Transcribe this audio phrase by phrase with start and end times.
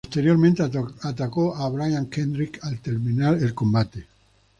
[0.03, 0.63] Posteriormente
[1.03, 4.07] atacó a Brian Kendrick al terminar el combate.